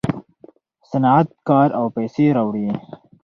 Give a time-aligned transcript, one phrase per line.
[0.89, 2.67] صنعت کار او پیسې راوړي.